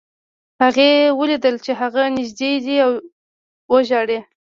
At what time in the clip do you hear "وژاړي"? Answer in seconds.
3.71-4.19